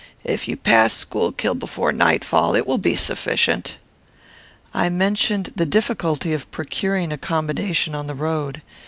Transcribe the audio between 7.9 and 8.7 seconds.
on the road.